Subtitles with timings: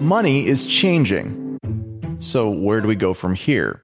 [0.00, 1.58] money is changing.
[2.20, 3.82] So, where do we go from here?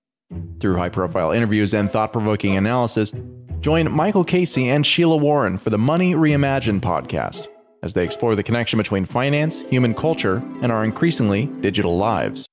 [0.61, 3.13] Through high profile interviews and thought provoking analysis,
[3.61, 7.49] join Michael Casey and Sheila Warren for the Money Reimagined podcast
[7.83, 12.47] as they explore the connection between finance, human culture, and our increasingly digital lives.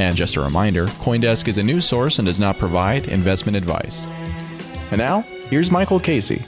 [0.00, 4.06] And just a reminder Coindesk is a news source and does not provide investment advice.
[4.90, 6.42] And now, here's Michael Casey.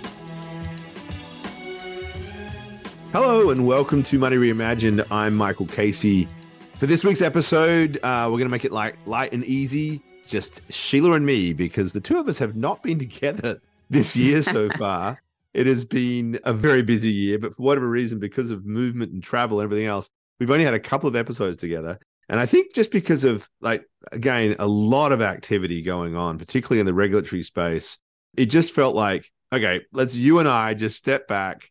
[3.13, 5.05] Hello and welcome to Money Reimagined.
[5.11, 6.29] I'm Michael Casey.
[6.77, 10.01] For this week's episode, uh, we're going to make it like light and easy.
[10.19, 14.15] It's just Sheila and me because the two of us have not been together this
[14.15, 15.21] year so far.
[15.55, 19.21] It has been a very busy year, but for whatever reason, because of movement and
[19.21, 20.09] travel and everything else,
[20.39, 21.99] we've only had a couple of episodes together.
[22.29, 26.79] And I think just because of like again a lot of activity going on, particularly
[26.79, 27.99] in the regulatory space,
[28.37, 31.69] it just felt like okay, let's you and I just step back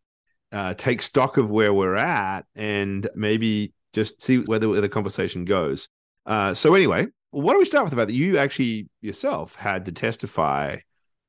[0.52, 5.46] uh, take stock of where we're at and maybe just see whether, where the conversation
[5.46, 5.90] goes.
[6.26, 8.14] Uh, so anyway, why don't we start with about that?
[8.14, 10.78] You actually yourself had to testify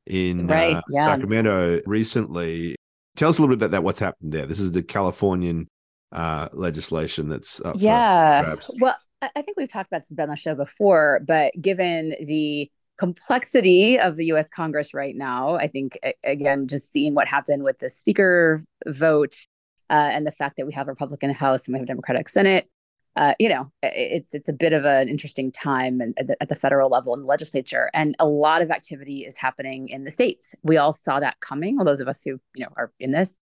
[0.06, 1.04] in right, uh, yeah.
[1.04, 2.76] Sacramento recently.
[3.16, 3.84] Tell us a little bit about that.
[3.84, 4.46] What's happened there?
[4.46, 5.68] This is the Californian
[6.12, 8.56] uh, legislation that's yeah.
[8.78, 12.70] well, I think we've talked about this on the show before, but given the
[13.00, 15.54] complexity of the US Congress right now.
[15.54, 19.46] I think, again, just seeing what happened with the speaker vote
[19.88, 22.28] uh, and the fact that we have a Republican House and we have a Democratic
[22.28, 22.68] Senate.
[23.16, 26.54] Uh, you know, it's it's a bit of an interesting time at the, at the,
[26.54, 30.54] federal level in the legislature, and a lot of activity is happening in the states.
[30.62, 31.76] We all saw that coming.
[31.76, 33.36] Well, those of us who you know are in this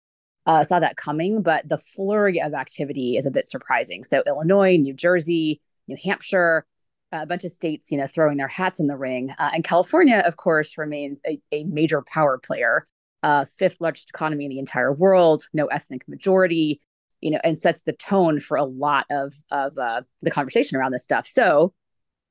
[0.47, 4.05] uh, saw that coming, but the flurry of activity is a bit surprising.
[4.05, 6.65] So Illinois, New Jersey, New Hampshire,
[7.13, 9.31] a bunch of states, you know, throwing their hats in the ring.
[9.39, 12.87] Uh, and California, of course, remains a, a major power player,
[13.23, 16.81] uh, fifth largest economy in the entire world, no ethnic majority,
[17.21, 20.93] you know, and sets the tone for a lot of of uh, the conversation around
[20.93, 21.27] this stuff.
[21.27, 21.73] So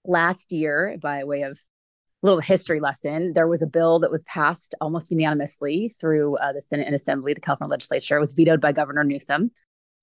[0.06, 1.59] last year, by way of
[2.23, 6.53] a little history lesson, there was a bill that was passed almost unanimously through uh,
[6.53, 8.18] the Senate and Assembly, the California legislature.
[8.18, 9.51] It was vetoed by Governor Newsom.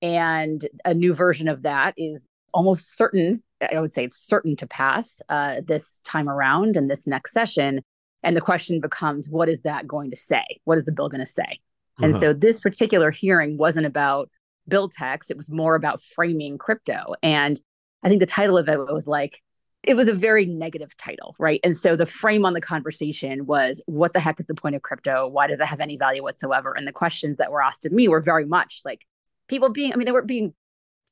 [0.03, 2.23] And a new version of that is
[2.55, 3.43] almost certain
[3.73, 7.83] I would say it's certain to pass uh, this time around in this next session.
[8.23, 10.45] And the question becomes, what is that going to say?
[10.65, 11.43] What is the bill going to say?
[11.43, 12.07] Uh-huh.
[12.07, 14.31] And so this particular hearing wasn't about
[14.67, 17.15] bill text, it was more about framing crypto.
[17.23, 17.61] And
[18.03, 19.43] I think the title of it was like,
[19.83, 21.61] it was a very negative title, right?
[21.63, 24.81] And so the frame on the conversation was, what the heck is the point of
[24.81, 25.29] crypto?
[25.29, 26.73] Why does it have any value whatsoever?
[26.75, 29.03] And the questions that were asked of me were very much like
[29.49, 30.55] people being, I mean, they were being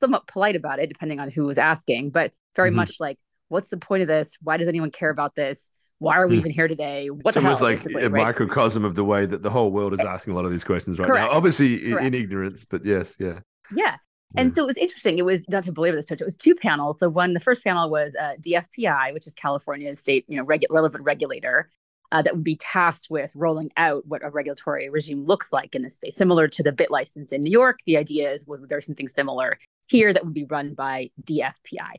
[0.03, 2.79] somewhat polite about it, depending on who was asking, but very mm-hmm.
[2.79, 3.19] much like,
[3.49, 4.37] what's the point of this?
[4.43, 5.71] Why does anyone care about this?
[5.99, 6.39] Why are we mm.
[6.39, 7.11] even here today?
[7.11, 8.11] What it's almost like a right?
[8.11, 10.99] microcosm of the way that the whole world is asking a lot of these questions
[10.99, 11.31] right Correct.
[11.31, 11.37] now.
[11.37, 12.05] Obviously Correct.
[12.05, 13.39] in ignorance, but yes, yeah.
[13.73, 13.97] Yeah.
[14.35, 14.55] And yeah.
[14.55, 15.19] so it was interesting.
[15.19, 16.97] It was not to believe this, It was two panels.
[16.99, 20.65] So one, the first panel was uh, DFPI, which is California's state, you know, regu-
[20.71, 21.71] relevant regulator,
[22.13, 25.83] uh, that would be tasked with rolling out what a regulatory regime looks like in
[25.83, 27.79] this space, similar to the BitLicense in New York.
[27.87, 29.59] The idea is well, there's something similar
[29.89, 31.97] here that would be run by DFPI.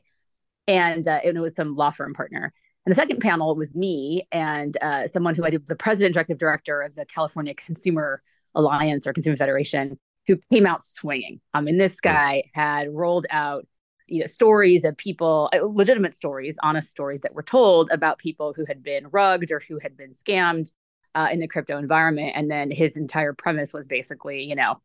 [0.66, 2.52] And uh, it was some law firm partner.
[2.86, 6.38] And the second panel was me and uh, someone who I did the president, executive
[6.38, 8.22] director of the California Consumer
[8.54, 11.40] Alliance or Consumer Federation, who came out swinging.
[11.54, 13.66] I mean, this guy had rolled out
[14.06, 18.52] you know stories of people uh, legitimate stories honest stories that were told about people
[18.54, 20.72] who had been rugged or who had been scammed
[21.14, 24.78] uh, in the crypto environment and then his entire premise was basically you know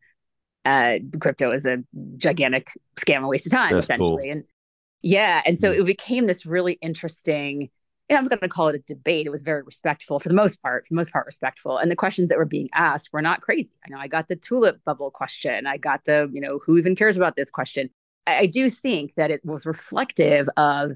[0.65, 1.83] uh, crypto is a
[2.17, 4.23] gigantic scam and waste of time, That's essentially.
[4.23, 4.31] Cool.
[4.31, 4.43] And
[5.01, 5.79] yeah, and so mm.
[5.79, 7.69] it became this really interesting.
[8.09, 9.27] And I'm going to call it a debate.
[9.27, 11.77] It was very respectful for the most part, for the most part, respectful.
[11.77, 13.71] And the questions that were being asked were not crazy.
[13.85, 15.67] I know I got the tulip bubble question.
[15.67, 17.91] I got the, you know, who even cares about this question?
[18.25, 20.93] I, I do think that it was reflective of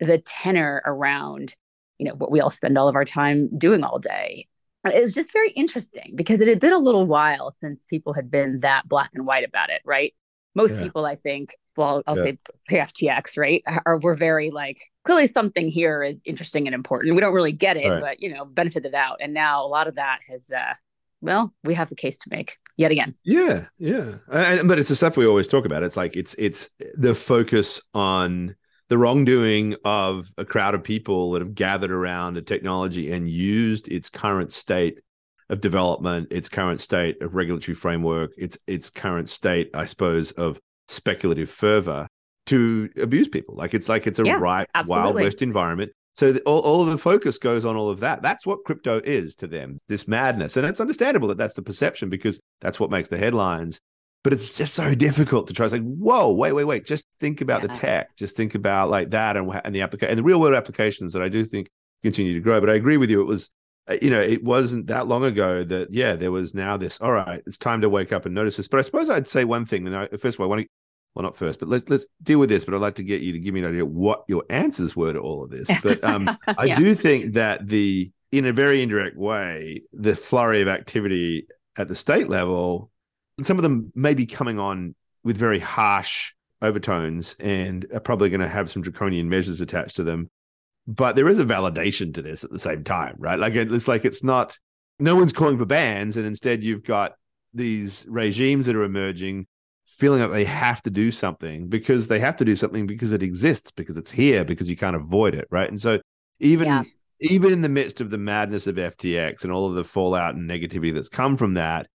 [0.00, 1.54] the tenor around,
[1.98, 4.48] you know, what we all spend all of our time doing all day
[4.94, 8.30] it was just very interesting because it had been a little while since people had
[8.30, 10.14] been that black and white about it, right?
[10.54, 10.84] Most yeah.
[10.84, 12.24] people, I think, well, I'll yeah.
[12.24, 12.38] say
[12.70, 17.14] FTX, right, are we're very like clearly something here is interesting and important.
[17.14, 18.00] We don't really get it, right.
[18.00, 19.18] but you know, benefit the doubt.
[19.20, 20.74] And now a lot of that has, uh,
[21.20, 23.14] well, we have the case to make yet again.
[23.24, 25.82] Yeah, yeah, and, but it's the stuff we always talk about.
[25.82, 28.56] It's like it's it's the focus on
[28.88, 33.88] the wrongdoing of a crowd of people that have gathered around a technology and used
[33.88, 35.00] its current state
[35.48, 40.60] of development, its current state of regulatory framework, its its current state, I suppose, of
[40.88, 42.08] speculative fervor
[42.46, 43.54] to abuse people.
[43.56, 45.02] Like it's like it's a yeah, right absolutely.
[45.02, 45.92] wild west environment.
[46.14, 48.22] So the, all, all of the focus goes on all of that.
[48.22, 50.56] That's what crypto is to them, this madness.
[50.56, 53.80] And it's understandable that that's the perception because that's what makes the headlines.
[54.26, 55.66] But it's just so difficult to try.
[55.66, 56.84] It's like, whoa, wait, wait, wait.
[56.84, 57.68] Just think about yeah.
[57.68, 58.16] the tech.
[58.16, 61.22] Just think about like that and, and the application and the real world applications that
[61.22, 61.70] I do think
[62.02, 62.58] continue to grow.
[62.58, 63.20] But I agree with you.
[63.20, 63.52] It was,
[63.86, 67.12] uh, you know, it wasn't that long ago that, yeah, there was now this, all
[67.12, 68.66] right, it's time to wake up and notice this.
[68.66, 69.86] But I suppose I'd say one thing.
[69.86, 70.68] And I, first of all, I want to,
[71.14, 72.64] well, not first, but let's let's deal with this.
[72.64, 75.12] But I'd like to get you to give me an idea what your answers were
[75.12, 75.70] to all of this.
[75.84, 80.66] But um, I do think that the, in a very indirect way, the flurry of
[80.68, 81.46] activity
[81.76, 82.90] at the state level
[83.42, 84.94] some of them may be coming on
[85.24, 90.04] with very harsh overtones and are probably going to have some draconian measures attached to
[90.04, 90.30] them.
[90.86, 93.38] But there is a validation to this at the same time, right?
[93.38, 94.58] Like it's like it's not
[94.98, 97.14] no one's calling for bans, and instead you've got
[97.52, 99.46] these regimes that are emerging
[99.86, 103.22] feeling like they have to do something because they have to do something because it
[103.22, 105.68] exists, because it's here, because you can't avoid it, right?
[105.68, 106.00] And so
[106.38, 106.84] even yeah.
[107.20, 110.48] even in the midst of the madness of FTX and all of the fallout and
[110.48, 111.88] negativity that's come from that,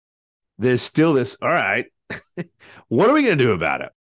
[0.61, 1.87] there's still this, all right,
[2.89, 3.91] what are we going to do about it?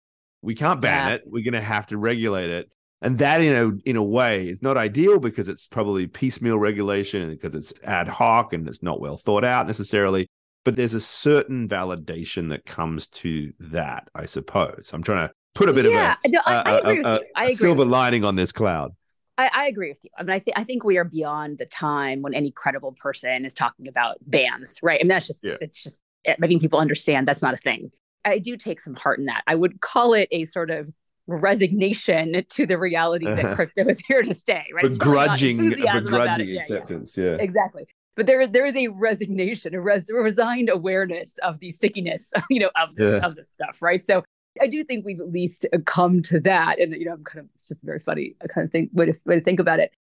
[0.42, 1.14] We can't ban yeah.
[1.14, 1.22] it.
[1.26, 2.70] We're going to have to regulate it.
[3.02, 7.22] And that, in a in a way, is not ideal because it's probably piecemeal regulation
[7.22, 10.28] and because it's ad hoc and it's not well thought out necessarily.
[10.64, 14.90] But there's a certain validation that comes to that, I suppose.
[14.92, 16.94] I'm trying to put a bit yeah, of a, no, I, a, I agree a,
[16.94, 17.26] with you.
[17.34, 18.92] I agree silver lining on this cloud.
[19.38, 20.10] I, I, agree with you.
[20.18, 23.46] I mean, I, th- I think we are beyond the time when any credible person
[23.46, 25.00] is talking about bans, right?
[25.00, 25.56] I mean, that's just yeah.
[25.62, 27.90] it's just Eh, making people understand that's not a thing.
[28.24, 29.42] I do take some heart in that.
[29.46, 30.92] I would call it a sort of
[31.26, 33.54] resignation to the reality that uh-huh.
[33.54, 34.84] crypto is here to stay, right?
[34.84, 37.16] Begrudging, uh, begrudging acceptance.
[37.16, 37.30] Yeah, yeah.
[37.30, 37.86] yeah, exactly.
[38.16, 42.70] But there, there is a resignation, a, res- resigned awareness of the stickiness, you know,
[42.76, 43.26] of this, yeah.
[43.26, 44.04] of this stuff, right?
[44.04, 44.22] So
[44.60, 47.44] I do think we've at least uh, come to that, and you know, I'm kind
[47.44, 48.34] of it's just very funny.
[48.42, 49.92] I kind of think way to, way to think about it.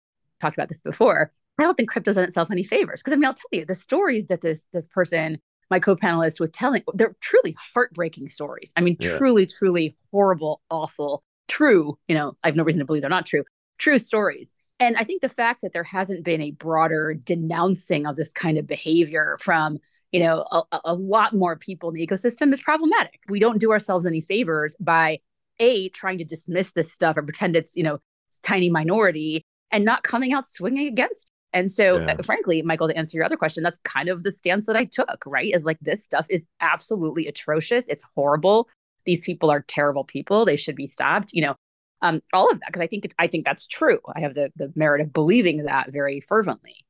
[0.41, 1.33] Talked about this before.
[1.59, 3.75] I don't think crypto's done itself any favors because I mean, I'll tell you the
[3.75, 5.39] stories that this this person
[5.71, 8.73] my co-panelist was telling they're truly heartbreaking stories.
[8.77, 9.19] I mean yeah.
[9.19, 13.27] truly truly horrible awful true you know i have no reason to believe they're not
[13.27, 13.45] true
[13.79, 14.51] true stories.
[14.81, 18.59] And i think the fact that there hasn't been a broader denouncing of this kind
[18.59, 19.79] of behavior from
[20.13, 23.21] you know a, a lot more people in the ecosystem is problematic.
[23.29, 25.21] We don't do ourselves any favors by
[25.61, 27.99] a trying to dismiss this stuff or pretend it's you know
[28.43, 32.17] tiny minority and not coming out swinging against and so, yeah.
[32.19, 34.85] uh, frankly, Michael, to answer your other question, that's kind of the stance that I
[34.85, 35.53] took, right?
[35.53, 37.87] Is like this stuff is absolutely atrocious.
[37.89, 38.69] It's horrible.
[39.07, 40.45] These people are terrible people.
[40.45, 41.33] They should be stopped.
[41.33, 41.55] You know,
[42.03, 44.01] um, all of that because I think it's I think that's true.
[44.15, 46.85] I have the the merit of believing that very fervently.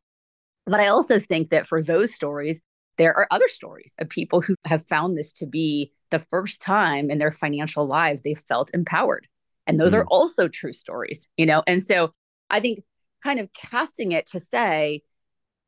[0.67, 2.61] But I also think that for those stories,
[2.99, 7.11] there are other stories of people who have found this to be the first time
[7.11, 9.27] in their financial lives they felt empowered.
[9.67, 9.99] And those mm.
[9.99, 11.63] are also true stories, you know?
[11.67, 12.13] And so
[12.51, 12.81] I think
[13.23, 15.03] kind of casting it to say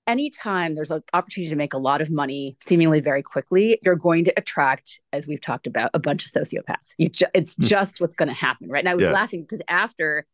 [0.06, 4.25] anytime there's an opportunity to make a lot of money seemingly very quickly you're going
[4.25, 7.62] to attract as we've talked about a bunch of sociopaths ju- it's hmm.
[7.62, 9.12] just what's going to happen right and i was yeah.
[9.12, 10.26] laughing because after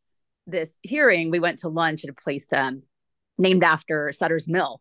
[0.46, 2.82] this hearing we went to lunch at a place um,
[3.38, 4.80] named after sutter's mill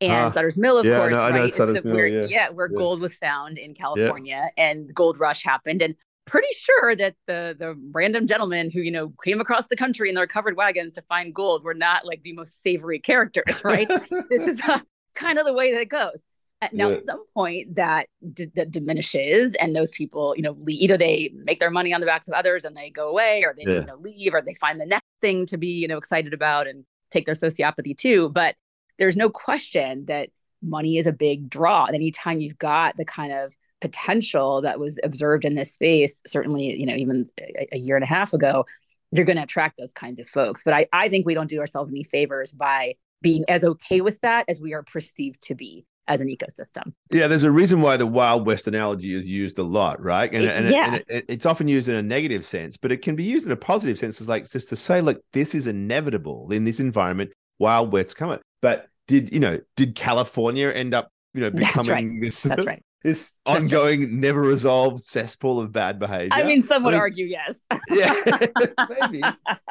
[0.00, 1.84] and uh, Sutter's Mill, of yeah, course, no, right?
[1.84, 2.26] Mill, where, yeah.
[2.26, 2.48] yeah.
[2.48, 5.82] where gold was found in California and the gold rush happened.
[5.82, 5.94] And
[6.30, 10.14] pretty sure that the the random gentlemen who you know came across the country in
[10.14, 13.88] their covered wagons to find gold were not like the most savory characters, right?
[14.30, 14.78] this is uh,
[15.14, 16.22] kind of the way that it goes.
[16.62, 16.96] Uh, now, yeah.
[16.96, 21.32] at some point, that, d- that diminishes, and those people, you know, leave, either they
[21.34, 23.80] make their money on the backs of others and they go away, or they yeah.
[23.80, 26.66] you know leave, or they find the next thing to be you know excited about
[26.66, 28.28] and take their sociopathy too.
[28.28, 28.54] But
[28.98, 30.28] there's no question that
[30.62, 31.86] money is a big draw.
[31.86, 36.76] And anytime you've got the kind of potential that was observed in this space, certainly,
[36.78, 38.66] you know, even a, a year and a half ago,
[39.12, 40.62] you're going to attract those kinds of folks.
[40.64, 44.20] But I, I think we don't do ourselves any favors by being as okay with
[44.20, 46.92] that as we are perceived to be as an ecosystem.
[47.10, 50.32] Yeah, there's a reason why the Wild West analogy is used a lot, right?
[50.32, 50.94] And, and, yeah.
[50.94, 53.52] and it, it's often used in a negative sense, but it can be used in
[53.52, 54.20] a positive sense.
[54.20, 57.32] It's like just to say, look, this is inevitable in this environment.
[57.58, 58.38] Wild West's coming.
[58.62, 59.58] But did you know?
[59.76, 62.20] Did California end up, you know, becoming That's right.
[62.20, 62.42] this?
[62.42, 66.30] That's right this ongoing, never resolved cesspool of bad behavior.
[66.32, 67.60] I mean, some would I mean, argue yes.
[67.90, 68.14] yeah,
[69.00, 69.22] maybe.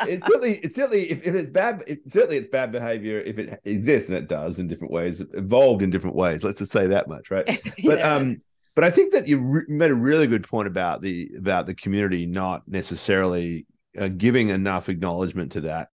[0.07, 3.59] It's certainly, it's certainly, if, if it's bad, it, certainly it's bad behavior if it
[3.65, 6.43] exists, and it does in different ways, evolved in different ways.
[6.43, 7.61] Let's just say that much, right?
[7.83, 8.41] But um,
[8.75, 11.75] but I think that you re- made a really good point about the about the
[11.75, 13.65] community not necessarily
[13.97, 15.89] uh, giving enough acknowledgement to that,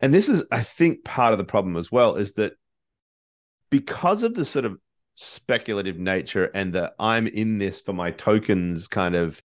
[0.00, 2.54] and this is, I think, part of the problem as well is that
[3.70, 4.78] because of the sort of
[5.18, 9.42] speculative nature and the I'm in this for my tokens kind of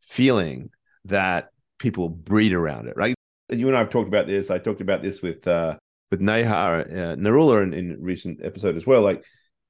[0.00, 0.70] feeling
[1.04, 3.14] that people breed around it, right?
[3.48, 4.50] You and I have talked about this.
[4.50, 5.76] I talked about this with uh,
[6.10, 6.84] with Neha uh,
[7.16, 9.02] Narula in, in recent episode as well.
[9.02, 9.24] Like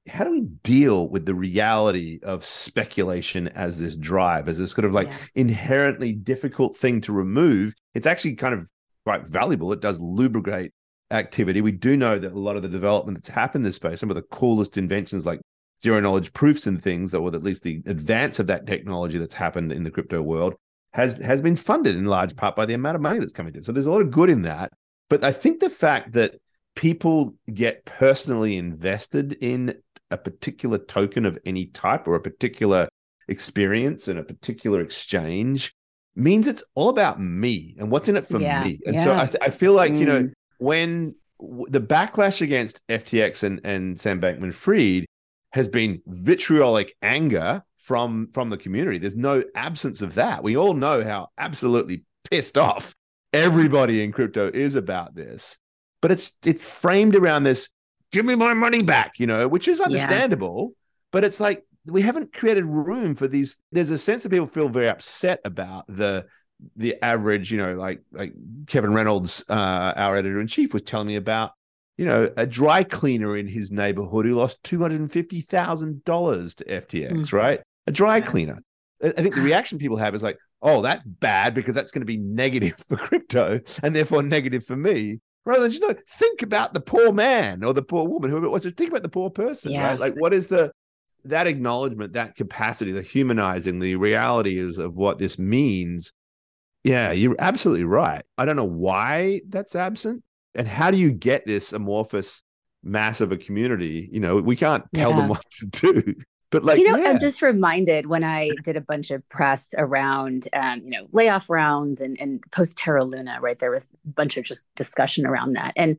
[0.07, 4.85] how do we deal with the reality of speculation as this drive, as this sort
[4.85, 5.17] of like yeah.
[5.35, 7.73] inherently difficult thing to remove?
[7.93, 8.69] It's actually kind of
[9.05, 9.71] quite valuable.
[9.71, 10.73] It does lubricate
[11.11, 11.61] activity.
[11.61, 14.09] We do know that a lot of the development that's happened in this space, some
[14.09, 15.39] of the coolest inventions like
[15.81, 19.33] zero knowledge proofs and things that, or at least the advance of that technology that's
[19.33, 20.55] happened in the crypto world
[20.93, 23.63] has has been funded in large part by the amount of money that's coming in.
[23.63, 24.71] So there's a lot of good in that.
[25.09, 26.35] But I think the fact that
[26.75, 29.75] people get personally invested in
[30.11, 32.87] a particular token of any type or a particular
[33.27, 35.73] experience and a particular exchange
[36.15, 38.79] means it's all about me and what's in it for yeah, me.
[38.85, 39.03] And yeah.
[39.03, 39.99] so I, th- I, feel like, mm.
[39.99, 40.31] you know, mm.
[40.63, 45.05] When w- the backlash against FTX and, and Sam Bankman Fried
[45.51, 48.97] has been vitriolic anger from from the community.
[48.97, 50.41] There's no absence of that.
[50.41, 52.95] We all know how absolutely pissed off
[53.33, 55.59] everybody in crypto is about this.
[56.01, 57.69] But it's it's framed around this
[58.13, 60.75] give me my money back, you know, which is understandable, yeah.
[61.11, 64.69] but it's like we haven't created room for these there's a sense that people feel
[64.69, 66.25] very upset about the
[66.75, 68.33] the average, you know, like like
[68.67, 71.51] Kevin Reynolds, uh, our editor in chief, was telling me about
[71.97, 77.33] you know, a dry cleaner in his neighborhood who lost $250,000 to FTX, mm.
[77.33, 77.61] right?
[77.85, 78.63] A dry cleaner.
[79.03, 82.05] I think the reaction people have is like, oh, that's bad because that's going to
[82.05, 85.19] be negative for crypto and therefore negative for me.
[85.45, 88.49] Rather than just know, think about the poor man or the poor woman, whoever it
[88.49, 88.63] was.
[88.63, 89.89] Just think about the poor person, yeah.
[89.89, 89.99] right?
[89.99, 90.71] Like, what is the
[91.25, 96.13] that acknowledgement, that capacity, the humanizing, the reality is of what this means.
[96.83, 98.23] Yeah, you're absolutely right.
[98.37, 100.23] I don't know why that's absent,
[100.55, 102.43] and how do you get this amorphous
[102.83, 104.09] mass of a community?
[104.11, 105.17] You know, we can't tell yeah.
[105.17, 106.15] them what to do.
[106.53, 107.09] But like, you know, yeah.
[107.09, 111.49] I'm just reminded when I did a bunch of press around, um, you know, layoff
[111.49, 113.57] rounds and, and post Terra Luna, right?
[113.57, 115.73] There was a bunch of just discussion around that.
[115.75, 115.97] And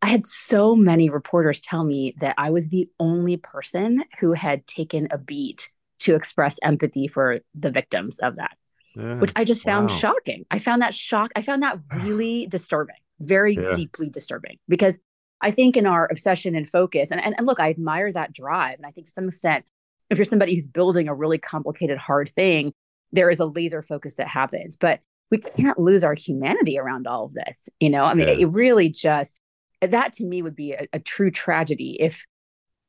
[0.00, 4.66] I had so many reporters tell me that I was the only person who had
[4.66, 8.56] taken a beat to express empathy for the victims of that,
[8.96, 9.18] yeah.
[9.18, 9.96] which I just found wow.
[9.96, 10.44] shocking.
[10.50, 11.32] I found that shock.
[11.36, 13.72] I found that really disturbing very yeah.
[13.74, 14.98] deeply disturbing because
[15.40, 18.76] I think in our obsession and focus, and, and, and look, I admire that drive.
[18.76, 19.64] And I think to some extent,
[20.10, 22.72] if you're somebody who's building a really complicated, hard thing,
[23.12, 24.76] there is a laser focus that happens.
[24.76, 27.68] But we can't lose our humanity around all of this.
[27.80, 28.34] You know, I mean, yeah.
[28.34, 29.40] it, it, really just,
[29.80, 32.24] that to me would be a, a true tragedy if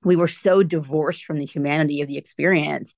[0.03, 2.93] we were so divorced from the humanity of the experience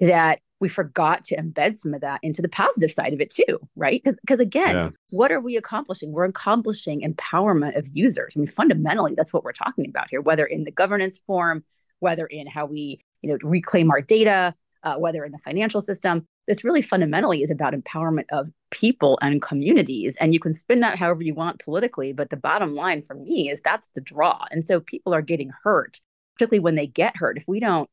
[0.00, 3.58] that we forgot to embed some of that into the positive side of it too,
[3.76, 4.02] right?
[4.02, 4.90] Because because again, yeah.
[5.10, 6.12] what are we accomplishing?
[6.12, 8.34] We're accomplishing empowerment of users.
[8.36, 10.20] I mean, fundamentally, that's what we're talking about here.
[10.20, 11.64] Whether in the governance form,
[12.00, 16.26] whether in how we you know reclaim our data, uh, whether in the financial system,
[16.46, 20.16] this really fundamentally is about empowerment of people and communities.
[20.16, 23.50] And you can spin that however you want politically, but the bottom line for me
[23.50, 24.44] is that's the draw.
[24.50, 26.00] And so people are getting hurt,
[26.34, 27.36] particularly when they get hurt.
[27.36, 27.88] If we don't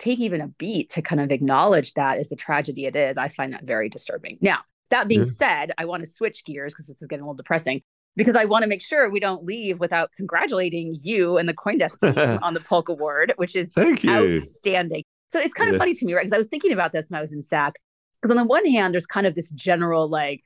[0.00, 3.28] take even a beat to kind of acknowledge that as the tragedy it is, I
[3.28, 4.38] find that very disturbing.
[4.40, 7.36] Now, that being said, I want to switch gears because this is getting a little
[7.36, 7.82] depressing
[8.16, 12.00] because I want to make sure we don't leave without congratulating you and the CoinDesk
[12.00, 14.10] team on the Polk Award, which is Thank you.
[14.10, 15.04] outstanding.
[15.30, 15.78] So it's kind of yeah.
[15.78, 16.22] funny to me, right?
[16.22, 17.74] Because I was thinking about this when I was in SAC.
[18.20, 20.42] Because on the one hand, there's kind of this general, like,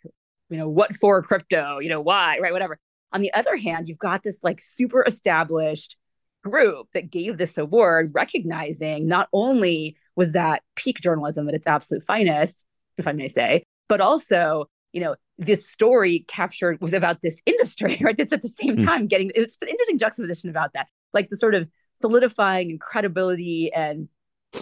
[0.50, 2.52] you know, what for crypto, you know, why, right?
[2.52, 2.78] Whatever.
[3.12, 5.96] On the other hand, you've got this like super established
[6.44, 12.04] group that gave this award, recognizing not only was that peak journalism at its absolute
[12.04, 12.66] finest,
[12.98, 17.98] if I may say, but also, you know, this story captured was about this industry,
[18.02, 18.18] right?
[18.18, 18.84] It's at the same hmm.
[18.84, 23.72] time getting it's an interesting juxtaposition about that, like the sort of solidifying and credibility
[23.72, 24.08] and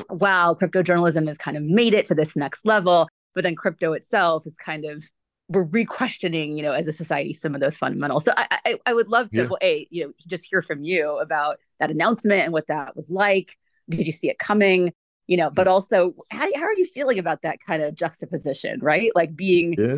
[0.08, 3.92] wow, crypto journalism has kind of made it to this next level, but then crypto
[3.92, 5.04] itself is kind of
[5.52, 8.24] we're re-questioning, you know, as a society, some of those fundamentals.
[8.24, 9.44] So I, I, I would love to, yeah.
[9.44, 13.10] well, a, you know, just hear from you about that announcement and what that was
[13.10, 13.56] like.
[13.88, 14.92] Did you see it coming?
[15.26, 19.10] You know, but also, how, how are you feeling about that kind of juxtaposition, right?
[19.14, 19.96] Like being, yeah,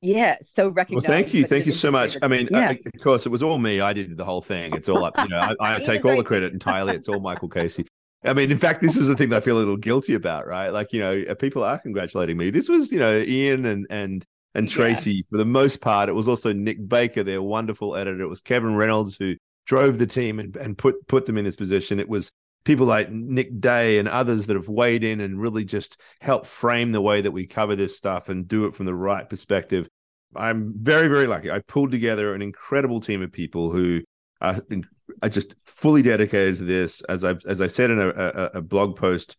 [0.00, 1.08] yeah so recognized.
[1.08, 2.16] Well, thank you, thank you so much.
[2.20, 2.70] I mean, yeah.
[2.70, 3.80] I, of course, it was all me.
[3.80, 4.74] I did the whole thing.
[4.74, 5.14] It's all up.
[5.18, 6.94] You know, I, I take all the credit entirely.
[6.94, 7.86] It's all Michael Casey.
[8.24, 10.46] I mean, in fact, this is the thing that I feel a little guilty about,
[10.46, 10.70] right?
[10.70, 12.50] Like, you know, people are congratulating me.
[12.50, 15.22] This was, you know, Ian and and and Tracy yeah.
[15.30, 16.08] for the most part.
[16.08, 18.22] It was also Nick Baker, their wonderful editor.
[18.22, 19.36] It was Kevin Reynolds who
[19.66, 22.00] drove the team and, and put put them in this position.
[22.00, 22.32] It was
[22.64, 26.92] people like Nick Day and others that have weighed in and really just helped frame
[26.92, 29.88] the way that we cover this stuff and do it from the right perspective.
[30.36, 31.50] I'm very, very lucky.
[31.50, 34.02] I pulled together an incredible team of people who
[34.40, 34.56] are,
[35.22, 37.02] are just fully dedicated to this.
[37.04, 39.36] As I as I said in a, a, a blog post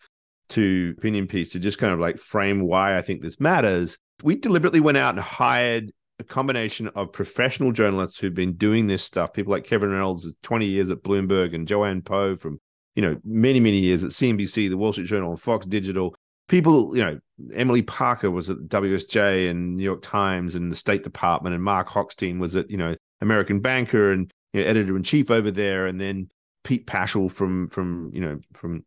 [0.50, 4.36] to opinion piece to just kind of like frame why I think this matters we
[4.36, 9.34] deliberately went out and hired a combination of professional journalists who've been doing this stuff.
[9.34, 12.60] People like Kevin Reynolds, 20 years at Bloomberg, and Joanne Poe from
[13.00, 16.14] you know, many, many years at CNBC, the Wall Street Journal, and Fox Digital.
[16.50, 17.18] People, you know,
[17.54, 21.88] Emily Parker was at WSJ and New York Times and the State Department, and Marc
[21.88, 25.88] Hochstein was at, you know, American Banker and you know, editor in chief over there,
[25.88, 26.30] and then
[26.66, 28.84] Pete Pachal from from you know from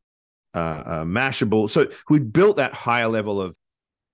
[0.54, 1.70] uh, uh, Mashable.
[1.70, 3.56] So we built that higher level of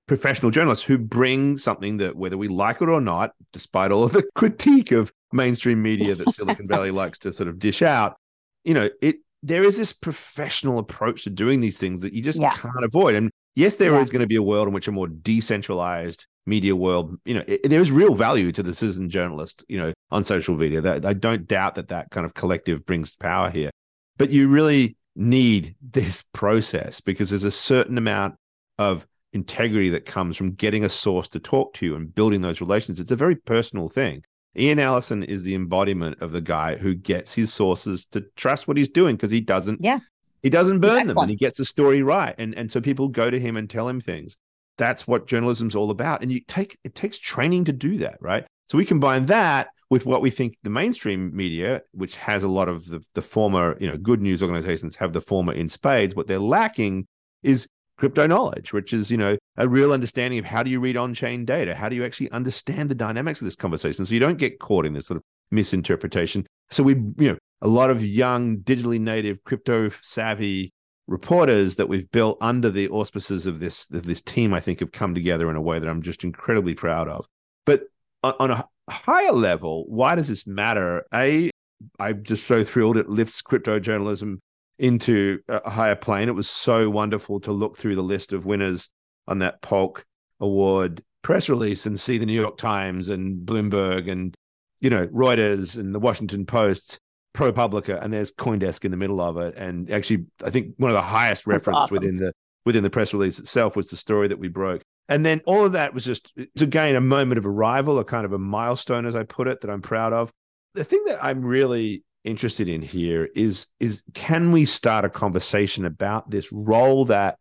[0.09, 4.12] professional journalists who bring something that whether we like it or not, despite all of
[4.12, 8.17] the critique of mainstream media that Silicon Valley likes to sort of dish out,
[8.65, 12.41] you know, it there is this professional approach to doing these things that you just
[12.41, 12.50] yeah.
[12.50, 13.15] can't avoid.
[13.15, 14.00] And yes, there yeah.
[14.00, 17.45] is going to be a world in which a more decentralized media world, you know,
[17.47, 20.81] it, there is real value to the citizen journalist, you know, on social media.
[20.81, 23.71] That I don't doubt that that kind of collective brings power here,
[24.17, 28.35] but you really need this process because there's a certain amount
[28.79, 32.61] of integrity that comes from getting a source to talk to you and building those
[32.61, 32.99] relations.
[33.00, 34.23] It's a very personal thing.
[34.56, 38.76] Ian Allison is the embodiment of the guy who gets his sources to trust what
[38.76, 40.00] he's doing because he doesn't yeah.
[40.42, 42.35] he doesn't burn them and he gets the story right.
[42.38, 44.37] And and so people go to him and tell him things.
[44.76, 46.23] That's what journalism's all about.
[46.23, 48.44] And you take it takes training to do that right?
[48.68, 52.68] So we combine that with what we think the mainstream media which has a lot
[52.68, 56.26] of the, the former you know good news organizations have the former in spades what
[56.26, 57.06] they're lacking
[57.42, 57.68] is
[57.99, 61.45] crypto knowledge, which is, you know, a real understanding of how do you read on-chain
[61.45, 61.75] data?
[61.75, 64.07] How do you actually understand the dynamics of this conversation?
[64.07, 66.47] So you don't get caught in this sort of misinterpretation.
[66.71, 70.73] So we, you know, a lot of young digitally native crypto savvy
[71.09, 74.93] reporters that we've built under the auspices of this of this team, I think have
[74.93, 77.26] come together in a way that I'm just incredibly proud of.
[77.64, 77.85] But
[78.23, 81.05] on a higher level, why does this matter?
[81.12, 81.50] A,
[81.99, 84.40] I'm just so thrilled it lifts crypto journalism
[84.78, 86.28] into a higher plane.
[86.28, 88.90] It was so wonderful to look through the list of winners
[89.26, 90.04] on that Polk
[90.40, 94.35] Award press release and see the New York Times and Bloomberg and
[94.80, 96.99] you know Reuters and the Washington Post,
[97.35, 99.54] ProPublica, and there's CoinDesk in the middle of it.
[99.56, 101.94] And actually, I think one of the highest reference awesome.
[101.94, 102.32] within the
[102.64, 104.82] within the press release itself was the story that we broke.
[105.08, 108.25] And then all of that was just it's again a moment of arrival, a kind
[108.25, 110.31] of a milestone, as I put it, that I'm proud of.
[110.74, 115.85] The thing that I'm really interested in here is is can we start a conversation
[115.85, 117.38] about this role that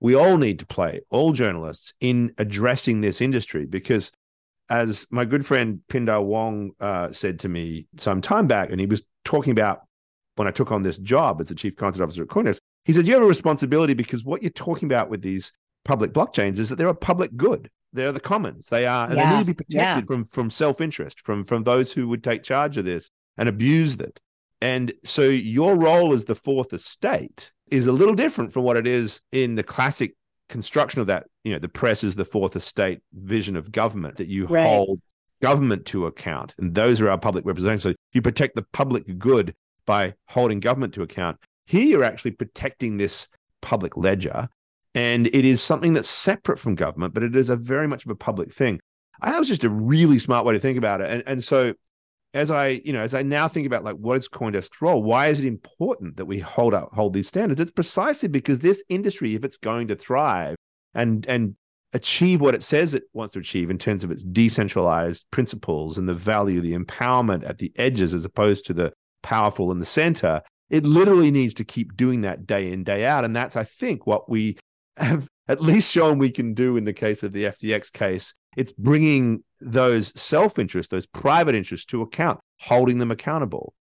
[0.00, 3.66] we all need to play, all journalists, in addressing this industry?
[3.66, 4.12] Because
[4.68, 8.86] as my good friend Pindar Wong uh, said to me some time back, and he
[8.86, 9.82] was talking about
[10.36, 13.06] when I took on this job as the chief content officer at CoinDesk, he says
[13.06, 15.52] you have a responsibility because what you're talking about with these
[15.84, 17.70] public blockchains is that they're a public good.
[17.92, 18.68] They're the commons.
[18.68, 19.30] They are, and yeah.
[19.30, 20.00] they need to be protected yeah.
[20.06, 24.00] from from self interest, from from those who would take charge of this and abused
[24.00, 24.20] it.
[24.60, 28.86] And so your role as the fourth estate is a little different from what it
[28.86, 30.14] is in the classic
[30.48, 31.26] construction of that.
[31.44, 34.66] You know, the press is the fourth estate vision of government that you right.
[34.66, 35.00] hold
[35.40, 36.54] government to account.
[36.58, 37.82] And those are our public representatives.
[37.84, 39.54] So you protect the public good
[39.86, 41.38] by holding government to account.
[41.66, 43.28] Here you're actually protecting this
[43.62, 44.48] public ledger.
[44.94, 48.10] And it is something that's separate from government, but it is a very much of
[48.10, 48.80] a public thing.
[49.22, 51.10] I that was just a really smart way to think about it.
[51.10, 51.74] And, and so
[52.32, 55.28] as I, you know, as I now think about like what is CoinDesk's role, why
[55.28, 57.60] is it important that we hold up hold these standards?
[57.60, 60.56] It's precisely because this industry, if it's going to thrive
[60.94, 61.56] and and
[61.92, 66.08] achieve what it says it wants to achieve in terms of its decentralized principles and
[66.08, 70.40] the value, the empowerment at the edges as opposed to the powerful in the center,
[70.68, 73.24] it literally needs to keep doing that day in, day out.
[73.24, 74.56] And that's, I think, what we
[74.96, 78.72] have at least shown we can do in the case of the FTX case it's
[78.72, 83.74] bringing those self interests, those private interests to account, holding them accountable,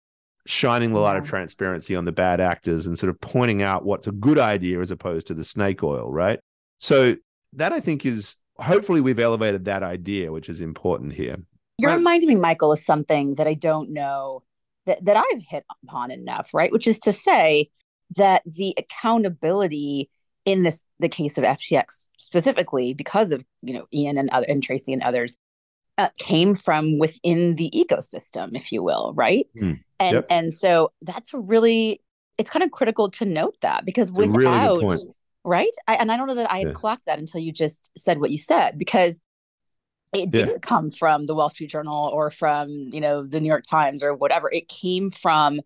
[0.45, 4.07] shining the light of transparency on the bad actors and sort of pointing out what's
[4.07, 6.39] a good idea as opposed to the snake oil, right?
[6.79, 7.15] So
[7.53, 11.37] that I think is hopefully we've elevated that idea, which is important here.
[11.77, 11.97] You're right.
[11.97, 14.43] reminding me, Michael, of something that I don't know
[14.85, 16.71] that, that I've hit upon enough, right?
[16.71, 17.69] Which is to say
[18.15, 20.09] that the accountability
[20.47, 24.63] in this the case of FTX specifically because of you know Ian and other and
[24.63, 25.37] Tracy and others
[25.97, 29.45] uh, came from within the ecosystem, if you will, right?
[29.61, 30.25] Mm, and yep.
[30.29, 32.01] and so that's really
[32.37, 35.03] it's kind of critical to note that because it's without really
[35.43, 36.73] right, I, and I don't know that I had yeah.
[36.73, 39.19] clocked that until you just said what you said because
[40.13, 40.57] it didn't yeah.
[40.61, 44.15] come from the Wall Street Journal or from you know the New York Times or
[44.15, 44.49] whatever.
[44.49, 45.59] It came from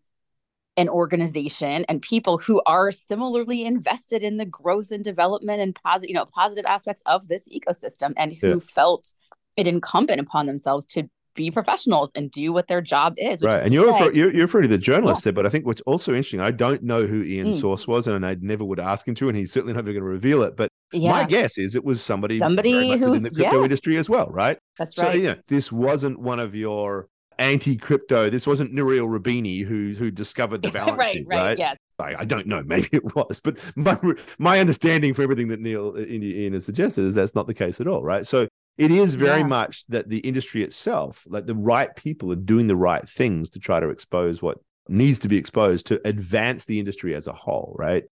[0.81, 6.09] an organization and people who are similarly invested in the growth and development and positive
[6.09, 8.59] you know positive aspects of this ecosystem and who yeah.
[8.59, 9.13] felt
[9.57, 13.41] it incumbent upon themselves to be professionals and do what their job is.
[13.41, 13.63] Right.
[13.63, 15.25] And you're, say, refer- you're, you're referring to the journalist yeah.
[15.25, 17.61] there, but I think what's also interesting, I don't know who Ian's mm.
[17.61, 20.09] source was, and I never would ask him to, and he's certainly never going to
[20.09, 20.57] reveal it.
[20.57, 21.11] But yeah.
[21.11, 23.63] my guess is it was somebody, somebody who in the crypto yeah.
[23.63, 24.57] industry as well, right?
[24.77, 25.13] That's right.
[25.13, 27.07] So, yeah, this wasn't one of your
[27.39, 28.29] anti-crypto.
[28.29, 31.37] This wasn't Nouriel Roubini who who discovered the balance right, sheet, right?
[31.37, 31.57] right?
[31.57, 31.77] Yes.
[31.99, 32.63] I, I, don't know.
[32.65, 33.97] Maybe it was, but my
[34.39, 37.79] my understanding for everything that Neil uh, Ian has suggested is that's not the case
[37.79, 38.25] at all, right?
[38.25, 39.47] So it is very yeah.
[39.47, 43.59] much that the industry itself, like the right people, are doing the right things to
[43.59, 47.75] try to expose what needs to be exposed to advance the industry as a whole,
[47.77, 48.05] right?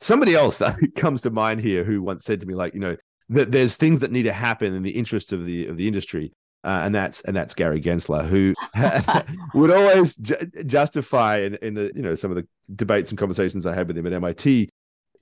[0.00, 2.96] Somebody else that comes to mind here who once said to me, like, you know,
[3.28, 6.32] that there's things that need to happen in the interest of the of the industry.
[6.64, 8.54] Uh, and that's and that's Gary Gensler, who
[9.58, 13.66] would always ju- justify in, in the you know some of the debates and conversations
[13.66, 14.68] I had with him at MIT.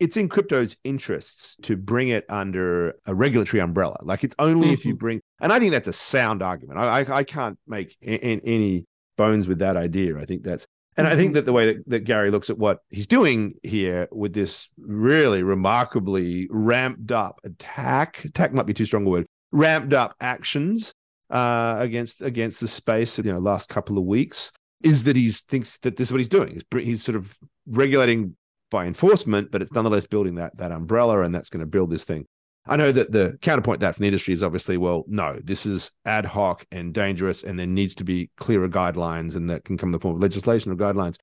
[0.01, 3.97] It's in crypto's interests to bring it under a regulatory umbrella.
[4.03, 4.75] Like it's only mm-hmm.
[4.75, 4.99] if you mm-hmm.
[4.99, 6.79] bring, and I think that's a sound argument.
[6.79, 10.18] I I, I can't make any bones with that idea.
[10.18, 10.66] I think that's
[10.97, 11.35] and I think mm-hmm.
[11.35, 15.42] that the way that, that Gary looks at what he's doing here with this really
[15.42, 20.92] remarkably ramped up attack, attack might be too strong a word, ramped up actions
[21.30, 25.78] uh, against against the space, you know, last couple of weeks, is that he thinks
[25.78, 26.52] that this is what he's doing.
[26.52, 28.37] He's, he's sort of regulating
[28.70, 32.04] by enforcement, but it's nonetheless building that that umbrella, and that's going to build this
[32.04, 32.26] thing.
[32.66, 35.90] I know that the counterpoint that from the industry is obviously, well, no, this is
[36.06, 39.88] ad hoc and dangerous, and there needs to be clearer guidelines, and that can come
[39.88, 41.18] in the form of legislation or guidelines.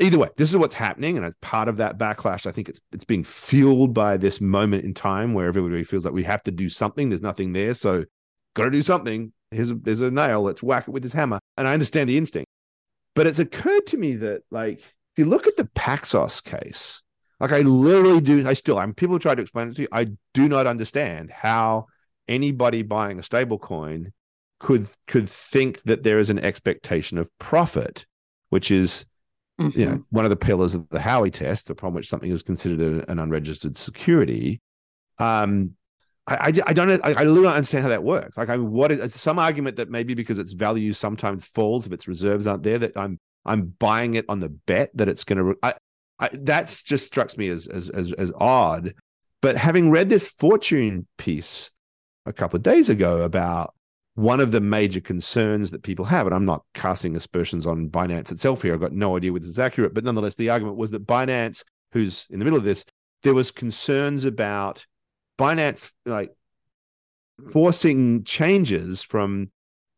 [0.00, 2.80] Either way, this is what's happening, and as part of that backlash, I think it's
[2.92, 6.50] it's being fueled by this moment in time where everybody feels like we have to
[6.50, 7.08] do something.
[7.08, 8.04] There's nothing there, so
[8.54, 9.32] got to do something.
[9.50, 10.42] Here's a, here's a nail.
[10.42, 11.38] Let's whack it with his hammer.
[11.56, 12.48] And I understand the instinct,
[13.14, 17.02] but it's occurred to me that like if you look at the Paxos case,
[17.40, 19.88] like I literally do, I still, I'm people try to explain it to you.
[19.92, 21.86] I do not understand how
[22.26, 24.12] anybody buying a stable coin
[24.60, 28.06] could could think that there is an expectation of profit,
[28.48, 29.06] which is
[29.60, 29.78] mm-hmm.
[29.78, 30.16] you know mm-hmm.
[30.16, 33.76] one of the pillars of the Howey test, upon which something is considered an unregistered
[33.76, 34.60] security.
[35.18, 35.76] Um,
[36.26, 38.36] I, I, I don't I, I literally don't understand how that works.
[38.36, 41.92] Like, I mean, what is some argument that maybe because its value sometimes falls if
[41.92, 45.38] its reserves aren't there that I'm I'm buying it on the bet that it's going
[45.38, 45.58] to.
[45.62, 45.74] I,
[46.18, 48.94] I, that's just strikes me as, as as as odd.
[49.42, 51.70] But having read this fortune piece
[52.24, 53.74] a couple of days ago about
[54.14, 58.32] one of the major concerns that people have, and I'm not casting aspersions on Binance
[58.32, 58.72] itself here.
[58.72, 62.26] I've got no idea whether it's accurate, but nonetheless, the argument was that Binance, who's
[62.30, 62.86] in the middle of this,
[63.24, 64.86] there was concerns about
[65.38, 66.32] Binance like
[67.50, 69.50] forcing changes from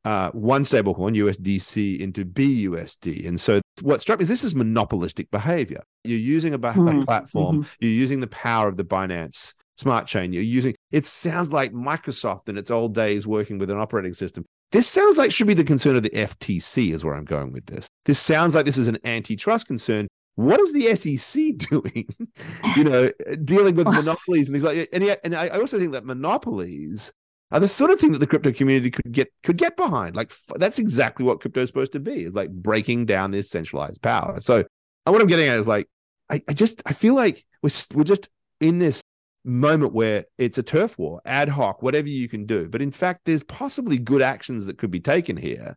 [0.04, 3.26] uh, one stablecoin, USDC, into BUSD.
[3.26, 5.82] And so what struck me is this is monopolistic behavior.
[6.04, 7.00] You're using a, mm-hmm.
[7.00, 7.70] a platform, mm-hmm.
[7.80, 12.48] you're using the power of the Binance smart chain, you're using it sounds like Microsoft
[12.48, 14.44] in its old days working with an operating system.
[14.72, 17.66] This sounds like should be the concern of the FTC, is where I'm going with
[17.66, 17.88] this.
[18.04, 22.06] This sounds like this is an antitrust concern what is the SEC doing?
[22.76, 23.10] you know,
[23.44, 24.88] dealing with monopolies and things like.
[24.92, 27.12] And yet, and I also think that monopolies
[27.50, 30.14] are the sort of thing that the crypto community could get could get behind.
[30.14, 32.24] Like that's exactly what crypto is supposed to be.
[32.24, 34.38] Is like breaking down this centralized power.
[34.38, 35.88] So, and what I'm getting at is like,
[36.30, 38.28] I, I just I feel like we're we're just
[38.60, 39.02] in this
[39.44, 42.68] moment where it's a turf war, ad hoc, whatever you can do.
[42.68, 45.76] But in fact, there's possibly good actions that could be taken here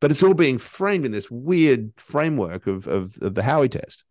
[0.00, 4.04] but it's all being framed in this weird framework of, of, of the Howey test.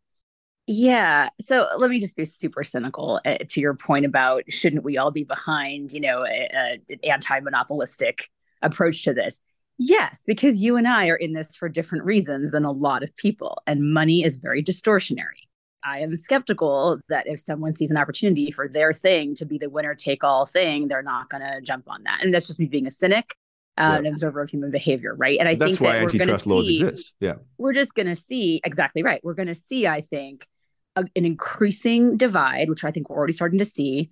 [0.67, 1.30] Yeah.
[1.39, 5.12] So let me just be super cynical uh, to your point about shouldn't we all
[5.12, 8.30] be behind, you know, an anti-monopolistic
[8.63, 9.39] approach to this?
[9.78, 13.15] Yes, because you and I are in this for different reasons than a lot of
[13.15, 15.45] people, and money is very distortionary.
[15.84, 19.69] I am skeptical that if someone sees an opportunity for their thing to be the
[19.69, 22.21] winner take all thing, they're not going to jump on that.
[22.24, 23.36] And that's just me being a cynic
[23.77, 25.38] uh, an observer of human behavior, right?
[25.39, 27.13] And I That's think why that antitrust laws see, exist.
[27.19, 29.21] Yeah, we're just going to see exactly right.
[29.23, 30.47] We're going to see, I think,
[30.95, 34.09] a, an increasing divide, which I think we're already starting to see.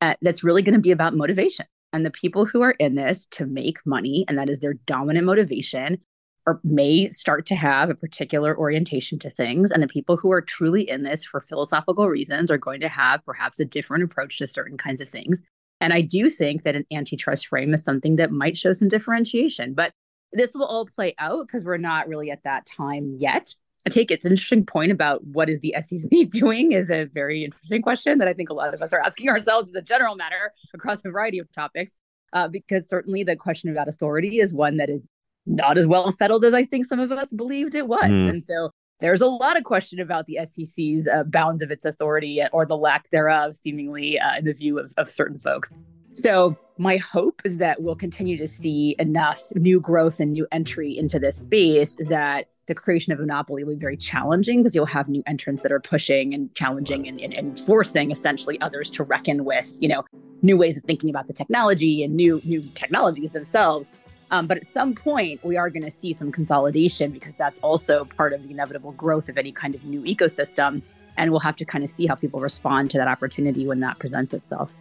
[0.00, 3.26] Uh, that's really going to be about motivation, and the people who are in this
[3.32, 5.98] to make money, and that is their dominant motivation,
[6.46, 9.72] or may start to have a particular orientation to things.
[9.72, 13.24] And the people who are truly in this for philosophical reasons are going to have
[13.24, 15.42] perhaps a different approach to certain kinds of things.
[15.80, 19.74] And I do think that an antitrust frame is something that might show some differentiation,
[19.74, 19.92] but
[20.32, 23.54] this will all play out because we're not really at that time yet.
[23.86, 27.44] I take it's an interesting point about what is the SEC doing is a very
[27.44, 30.16] interesting question that I think a lot of us are asking ourselves as a general
[30.16, 31.96] matter across a variety of topics.
[32.32, 35.08] Uh, because certainly the question about authority is one that is
[35.46, 38.02] not as well settled as I think some of us believed it was.
[38.02, 38.28] Mm.
[38.28, 42.40] And so there's a lot of question about the SEC's uh, bounds of its authority
[42.52, 45.74] or the lack thereof, seemingly uh, in the view of, of certain folks.
[46.14, 50.96] So, my hope is that we'll continue to see enough new growth and new entry
[50.96, 55.08] into this space that the creation of monopoly will be very challenging because you'll have
[55.08, 59.44] new entrants that are pushing and challenging and, and, and forcing essentially others to reckon
[59.44, 60.04] with, you know,
[60.42, 63.92] new ways of thinking about the technology and new new technologies themselves.
[64.30, 68.04] Um, but at some point, we are going to see some consolidation because that's also
[68.04, 70.82] part of the inevitable growth of any kind of new ecosystem.
[71.18, 73.98] and we'll have to kind of see how people respond to that opportunity when that
[73.98, 74.74] presents itself.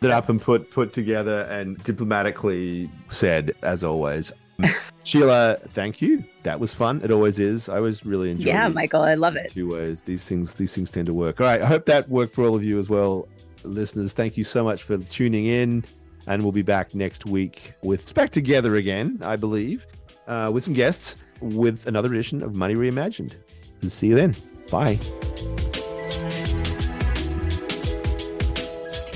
[0.00, 4.32] That up and put put together and diplomatically said, as always.
[5.04, 6.24] Sheila, thank you.
[6.42, 7.00] That was fun.
[7.02, 7.68] It always is.
[7.68, 8.48] I always really enjoy.
[8.48, 9.50] Yeah, these, Michael, I love it.
[9.50, 10.00] Two ways.
[10.02, 11.40] These things, these things tend to work.
[11.40, 11.60] All right.
[11.60, 13.28] I hope that worked for all of you as well,
[13.64, 14.12] listeners.
[14.12, 15.84] Thank you so much for tuning in,
[16.26, 19.86] and we'll be back next week with back together again, I believe,
[20.26, 23.36] uh, with some guests with another edition of Money Reimagined.
[23.82, 24.34] See you then.
[24.70, 24.98] Bye.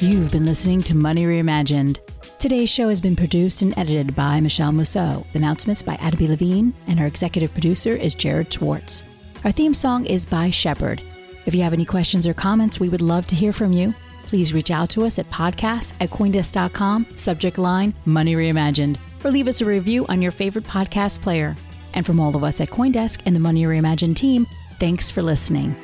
[0.00, 1.98] You've been listening to Money Reimagined.
[2.38, 4.72] Today's show has been produced and edited by Michelle.
[4.72, 9.02] The announcements by Adaby Levine, and our executive producer is Jared Schwartz.
[9.44, 11.02] Our theme song is by Shepard.
[11.46, 13.92] If you have any questions or comments, we would love to hear from you.
[14.28, 19.48] Please reach out to us at podcasts at coindesk.com, subject line Money Reimagined, or leave
[19.48, 21.56] us a review on your favorite podcast player.
[21.94, 24.46] And from all of us at Coindesk and the Money Reimagined team,
[24.78, 25.74] thanks for listening.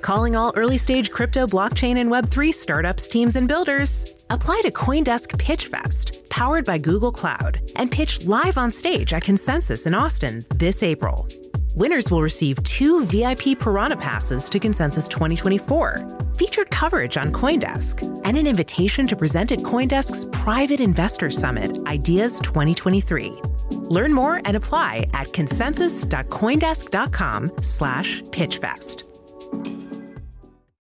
[0.00, 4.06] Calling all early stage crypto, blockchain, and Web3 startups, teams, and builders.
[4.32, 9.24] Apply to Coindesk Pitch Fest, powered by Google Cloud, and pitch live on stage at
[9.24, 11.28] Consensus in Austin this April.
[11.74, 18.38] Winners will receive two VIP Piranha passes to Consensus 2024, featured coverage on Coindesk, and
[18.38, 23.38] an invitation to present at Coindesk's Private Investor Summit Ideas 2023.
[23.70, 29.91] Learn more and apply at consensus.coindesk.com slash pitchfest.